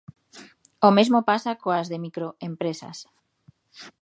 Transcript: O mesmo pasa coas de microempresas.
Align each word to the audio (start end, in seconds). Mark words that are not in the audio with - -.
O 0.87 0.89
mesmo 0.97 1.19
pasa 1.29 1.59
coas 1.63 1.87
de 1.91 2.01
microempresas. 2.05 2.97